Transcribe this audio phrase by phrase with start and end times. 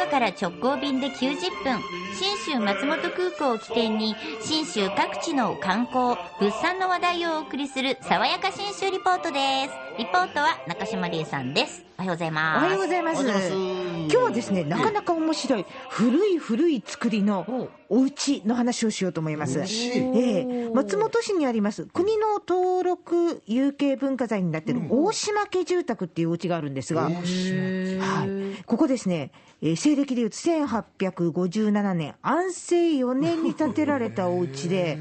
[0.00, 1.78] 岡から直行便で90分、
[2.14, 9.98] 新州松本空港を起点に、新州各地の観光、物産の話題をお送りする、爽やか新州リポートです。
[9.98, 11.84] リポートは中島理恵さんです。
[11.98, 12.64] おはようございます。
[12.64, 13.20] はようございます。
[13.20, 13.79] おはようございます
[14.10, 19.60] 今日はですね、なかなか面白い、古い古い作りのお家の話をしようと思います。
[19.60, 20.70] ええ。
[20.74, 29.30] 松本市にあります、国の登録有形文化財になっている大島家住宅っていうお家があるんですが、はい、ここですね、
[29.62, 34.98] えー西暦でいうと1857年、安政4年に建てられたお家で、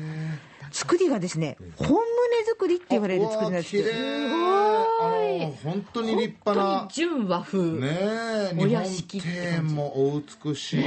[0.72, 1.96] 作りがですね、本棟
[2.46, 6.88] 作りって言われる作りなんです綺麗あの本当に立派な。
[6.92, 9.48] 純和風、ねえお屋敷庭感じ。
[9.50, 10.86] 園もお美しいし、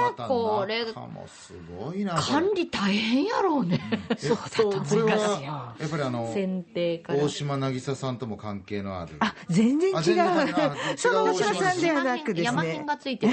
[0.00, 0.84] またこれ。
[0.84, 3.80] 中もすごいな管理大変やろうね、
[4.18, 7.24] そうだとこれ難しいはやっぱりあの選定から。
[7.24, 9.14] 大島渚さんとも関係のある。
[9.20, 9.96] あ全然違う。
[9.96, 10.52] あ全然違う。
[10.96, 12.42] その大島さんではなくですね。
[12.44, 13.32] 山辺がついてる。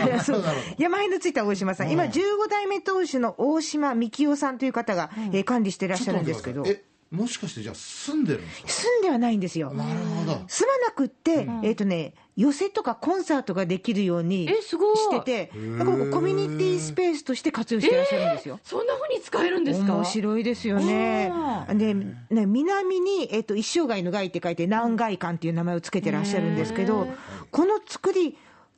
[0.77, 8.67] 山辺のついた大島さん、今、15代目当主の大島幹夫さんという方が、えー管理していらっしゃるんですけど、えもしかしてじゃあ住んでるんですか？
[8.67, 9.73] 住んではないんですよ。
[9.73, 10.41] なるほど。
[10.47, 14.97] 住まなくって、えっ、とね、寄席とかコンサートができるようにえすごい。
[14.97, 18.59] してて、だかコミュニティスペースとして活用してらっしゃるんですよ。
[18.63, 19.95] そんな風に使えるんですか？
[19.95, 21.31] 面白いですよね。
[21.33, 21.73] あ。
[21.73, 27.07] で、ね、南に、えっ、と、一生涯の害って書いて、南外館っていう名前をつけてらっしゃるんですけど、
[27.51, 28.37] この作り、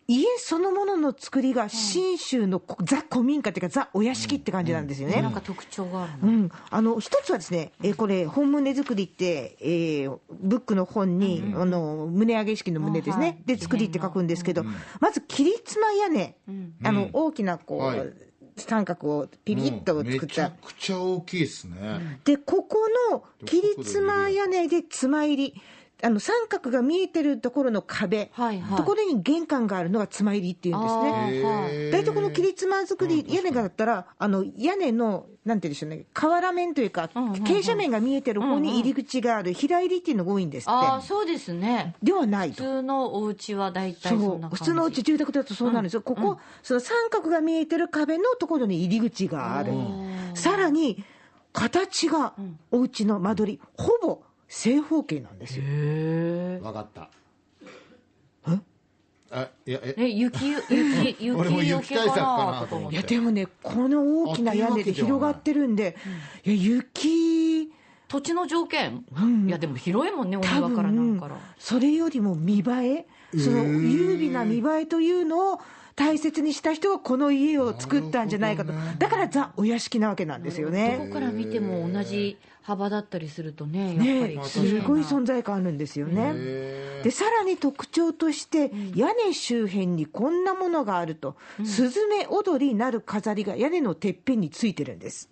[0.09, 5.21] 家そのものの作りが信州のこザ古民家っていうか、ザお屋敷って感じなんですよね。
[5.21, 14.63] なんか特徴があるの、うん、あの一つはですね、えーこれ、本棟作りって、えーブックの本に、あの棟上げ式の棟ですね、はいで作りって書くんですけど、
[14.99, 16.35] まず、切妻屋根、
[16.83, 18.13] あの大きなこう、はい。
[18.57, 20.25] 三角をピリッと作った。
[20.25, 20.51] めちゃ。
[20.61, 25.61] くちゃ大きいですね、で、ここの切妻屋根で妻入り。
[26.01, 28.77] あの三角が見えてるところの壁、はいはい。
[28.77, 31.91] ところに玄関があるのが妻入りっていうんですね。
[31.91, 40.71] 大体この切妻作り、屋根がだったら、あの屋根の、なんて言うんでしょうね、瓦面というか、傾斜面が見えてる方に入り口がある、平入りっていうのが多いんですって。
[40.71, 41.95] ああそうですね。
[42.01, 42.63] ではないと。
[42.63, 44.45] 普通のお家は大体そそんな感じ。
[44.45, 44.49] う。
[44.57, 49.73] 普通のうち住宅だとそうなんですよ、ここ、その三角が見えてる壁のところに入り口がある、
[50.33, 51.03] さらに
[51.51, 52.33] 形が
[52.71, 55.63] お家の間取り、ほぼ正方形なんですよ。
[55.65, 57.09] へわかった。
[58.47, 58.59] え？
[59.31, 59.95] あいやえ？
[59.95, 60.63] え雪雪
[61.05, 62.97] 雪 俺もよけか雪対策かななと思って。
[62.97, 65.95] ていやでもね、この大きな屋根で広がってるんで、
[66.43, 67.71] いや雪、
[68.07, 69.47] 土地の条件、ん。
[69.47, 75.59] いやでも広いもんねお多庭からなん分からそれよりも見栄え、その優美な見栄えというのを
[75.99, 80.97] 大切にした人がこの家を作ったんじゃないかと、だからザ・お屋敷なわけなんですよどね。
[80.97, 86.31] こから見ても同じ幅だったりするとねやっぱねり、すごい存在感あるんですよね。
[86.35, 95.29] へでさらに特徴として、屋根周辺にこんなものがあると、スズメ踊りなる飾りが屋根のてっぺんについてるんです。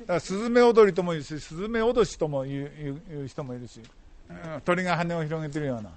[0.00, 2.64] だからスズメ踊りとも言うし、スズメ脅しとも言
[3.22, 3.80] う人もいるし、
[4.30, 5.90] うん鳥が羽を広げてるような、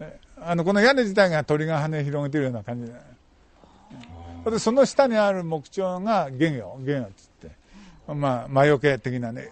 [0.00, 2.90] えあのこの屋根自体が鳥が羽を広げてるような感じ
[4.44, 4.52] で、うん。
[4.52, 7.50] でその下にある木彫が原野、原野っつって、
[8.14, 9.50] まあ、魔除け的なね、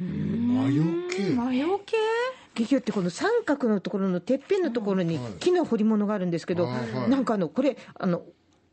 [0.00, 1.30] 魔除け？
[1.30, 1.96] 魔除け？
[2.54, 7.10] 劇ってこの三角のところのてっぺんのところに木の彫り物があるんですけど、はいはい。
[7.10, 8.22] なんかあのこれあの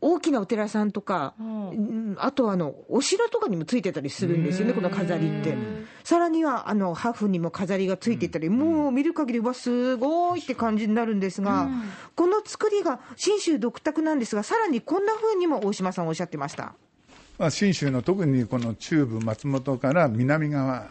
[0.00, 2.16] 大きなお寺さんとか、うん。
[2.18, 5.56] あとはあのお城とかにもついてたりするんですよね、この飾りって。
[6.04, 11.68] さらにはあのハフにも飾りがついてたり、もう見る限りはすごいって感じになるんですが、
[12.16, 16.74] この作りが信州独特なんですが、さらにこんな風にも大島さんおっしゃってました。
[17.38, 20.88] まあ、信州の特にこの中部松本から南側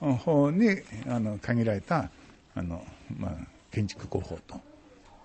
[0.00, 0.68] の方に
[1.08, 2.10] あの限られた
[2.54, 2.84] あの、
[3.18, 3.32] まあ、
[3.72, 4.60] 建築工法と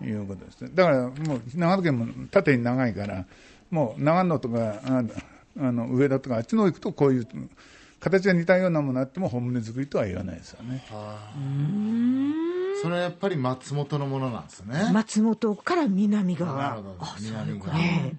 [0.04, 0.72] いうことですね。
[0.74, 3.26] だからもう長野県も縦に長いから
[3.72, 5.04] もう長野とかあ
[5.60, 7.28] あの上田とかあっちの方行くとこういう
[8.00, 10.84] 形が似たようなものあっても本棟作りとは言わないですよね。
[12.82, 14.92] それはやっぱり松本のものなんですね。
[14.94, 16.82] 松本から南なる側ほ。
[16.84, 16.96] ど。
[17.22, 17.76] 南側。
[17.76, 18.14] ね。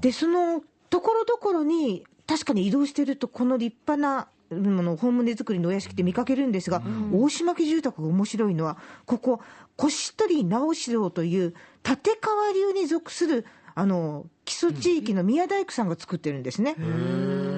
[0.00, 6.82] でそのところどころに確かに移動してるとこの立派なもの本棟作りのお屋敷って見かけるんですが、
[7.12, 9.40] 大島家住宅が面白いのはここ
[9.76, 16.74] 腰取直四郎という立川流に属するあの基礎地域の宮大工さんが作ってるんですね。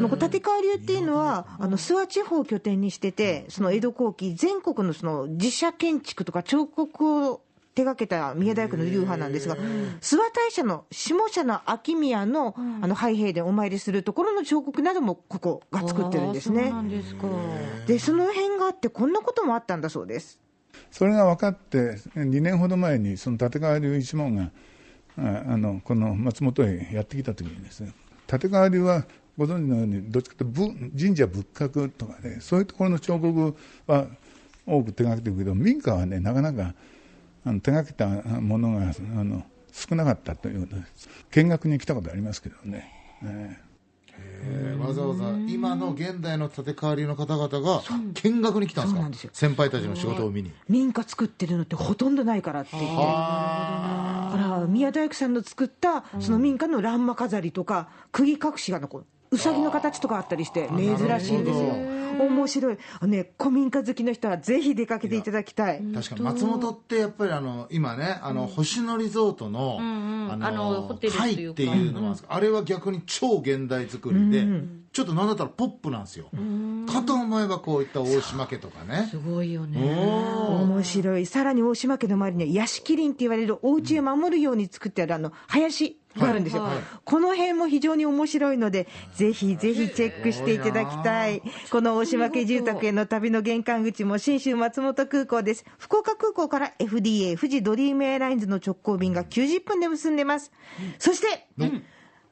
[0.01, 7.41] もう立川流っていうのは、あの諏訪地方を拠点にしてて、その江戸後期、全国のその自社建築とか彫刻を
[7.75, 16.83] 手掛けた宮大工の流派なんですが、諏訪大社の下社の秋宮の,、あの拝殿でお参りするところの彫刻などもここが作ってるんですねそうな。
[16.83, 17.27] んですか
[17.87, 20.41] で、その辺があって、こんなこともあったんだそうです。
[20.91, 24.51] それが分かって2年ほど前にその立川流一門が
[25.19, 27.93] ああのこの松本へやってきた時にですね
[28.33, 29.05] 立川流は
[29.37, 33.57] ご存知のようにどっちかというとぶ神社仏閣とかねそういうところの彫刻
[33.87, 34.07] は
[34.67, 36.75] 多く手がけてるけど民家はねなかなか
[37.45, 41.09] あの手がけたものがあの少なかったということです。
[41.31, 42.91] 見学に来たことありますけどね、
[43.25, 43.59] え
[44.41, 44.79] えー。
[44.79, 47.83] わざわざ今の現代の建て替わりの方々が
[48.23, 48.97] 見学に来たんですか？
[48.97, 49.31] そうなんですよ。
[49.33, 50.53] 先輩たちの仕事を見に。
[50.69, 54.31] 民家作ってるのってほとんどないからって言ってあ。
[54.33, 61.75] だから宮大工さんの作ったその民家の欄間飾りとか釘隠しがこううさぎの形とかあったりして珍しいんですよ。
[62.15, 62.79] 面白い。
[63.03, 65.83] ね古民家好きの人はぜひ出かけていただきたい。
[65.95, 66.21] 確かに。
[66.23, 71.63] 松本ってやっぱりあの今ねあの星野リゾートのんああのホテルっていうか。
[71.63, 72.11] 会っていうのもあるん。
[72.13, 74.47] ですけどあれは逆に超現代作りで
[74.93, 76.27] ちょっとなんだったらポップなんですよ。
[76.87, 79.09] かと思えばこういった大島家とかね。
[79.11, 79.81] すごいよね。
[79.81, 81.27] 面白い。
[81.27, 86.75] さらに大島家の周りには屋敷林って言われるお家を守るように作ってあるあの林があるんですよ、はい。
[86.77, 91.43] はいこの辺も非常に面白いのでぜひぜひチェックしていただきたい。
[91.71, 95.65] この大島家住宅への旅の玄関口も信州松本空港です。
[95.79, 100.51] 福岡空港から FDA 富士ドリームエアラインズの直行便が90分で結んでます、
[100.99, 101.47] そして、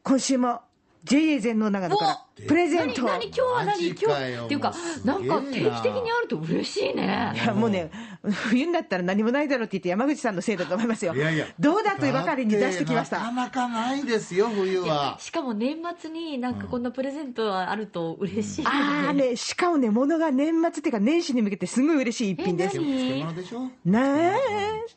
[0.02, 0.62] 今週も
[1.04, 3.02] JA 全農長野からプレゼント。
[3.02, 4.44] 何何今日は何今日。
[4.44, 4.72] っていうか
[5.04, 5.18] な。
[5.18, 7.32] んか定期的にあると嬉しいね。
[7.34, 7.90] いやもうね、
[8.30, 11.14] 冬になったら何もないだろうって言って、山口さんのせいだと思いますよ。
[11.14, 11.46] いやいや。
[11.58, 13.18] どうだというばかりに出してきました。
[13.18, 15.16] なかなかないですよ冬は。
[15.18, 22.78] しかも年末になんかこんなプレゼントあると嬉しいよああね、しかもね、物が年末っていうか年始に向けてすごい嬉しい一品です。
[22.78, 23.70] 漬物でしょ？
[23.84, 24.38] なあ、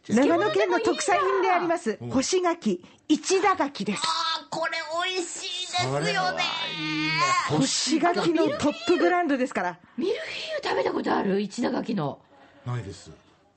[0.07, 4.01] 長野県の特産品であります、干し柿、一田柿です。
[4.03, 4.71] あこれ
[5.11, 6.33] 美味しいですこれはい
[6.81, 7.11] いね。
[7.49, 9.79] 干し柿のトップブランドですから。
[9.97, 10.27] ミルフィー
[10.63, 11.41] ユ食べたことある？
[11.41, 12.19] 一田柿の。
[12.65, 13.11] ないです。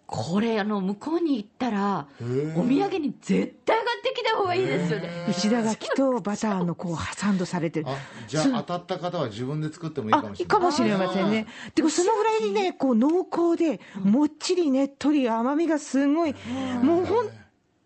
[0.07, 5.27] これあの向こうに行ったらお土産に絶対買ってきた方がいいですよね。
[5.29, 7.87] 一田柿とバターのこうサンドされてる。
[7.89, 7.97] あ
[8.27, 10.49] じゃあ当たった方は自分で作ってもいいかあもしれない。
[10.49, 11.47] かもしれませんね。
[11.75, 16.35] でもそのぐらいにね、こう濃厚で、もっちりねっとり甘みがすごい、
[16.83, 17.27] もう本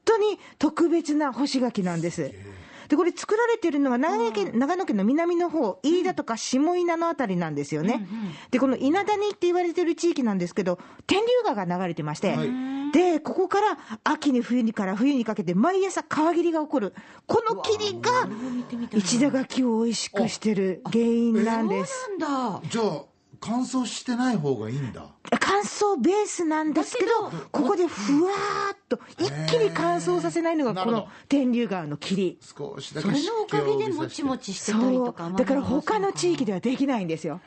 [0.04, 2.32] 当に特別な干し柿なんです。
[2.92, 8.06] で、これ作られてるのは長野県、長野県の南の方、飯田とか下稲のあたりなんですよね。
[8.50, 12.92] で、この稲谷って言われてる地域なんですけど、天竜川が流れてまして、はい。
[12.92, 16.94] で、ここから秋に冬にから冬にかけて毎朝川霧が起こる。
[17.26, 18.28] この霧が
[18.92, 22.10] 一田柿を美味しくしてる原因なんです。
[22.18, 22.68] なんだ。
[22.68, 23.04] じゃあ
[23.40, 25.06] 乾燥してない方がいいんだ。
[25.40, 32.38] 乾燥ベースなんですけど、ここでふわーっと一気に乾燥させないのがこの天竜川の霧。
[32.42, 35.06] 少しだけそれのおかげでもちもちしてたりそう。
[35.06, 37.40] とかだから他の地域ではできないんですよ。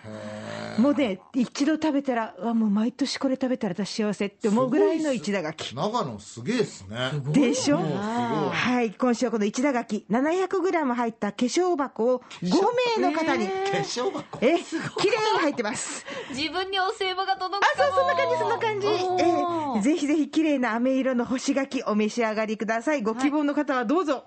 [0.77, 5.73] もうね、一度食べたら、うわもう毎年これ食べたら私幸せって思うぐらいの一田柿。
[5.75, 7.11] 長野すげえっすね。
[7.31, 7.77] でしょ？
[7.77, 12.49] はい、今週はこの一田柿、700g 入った化粧箱を5
[12.99, 14.39] 名の方に、化粧箱。
[14.41, 16.05] え、綺麗に入ってます。
[16.35, 18.87] 自分にお歳暮が届くあ、そう、そんな感じ、そんな感じ。
[18.87, 23.01] えぜひぜひ綺麗な飴色の干し柿お召し上がりください。
[23.01, 24.25] ご希望の方はどうぞ。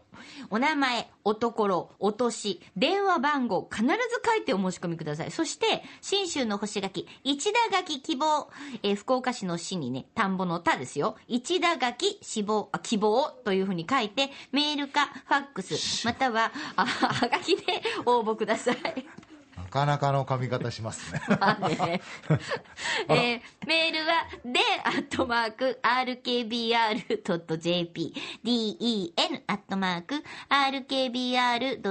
[0.51, 3.93] お名前、おところ、お年、電話番号、必ず
[4.25, 5.31] 書いてお申し込みください。
[5.31, 8.49] そして、信州の干し柿、一田柿希望、
[8.83, 11.17] えー福岡市の市にね、田んぼの田ですよ。
[11.29, 13.31] 一田柿希望、あ、希望？
[13.45, 15.75] というふうに書いて、メールかファックス、
[16.05, 18.77] または、あ、はがきで応募ください。
[19.69, 21.21] なかなかの髪型しますね。
[23.09, 26.55] えーメールは、で、アットマーク、rkbr.jp、
[28.43, 29.13] den、
[29.47, 31.83] アットマーク、rkbr.jp、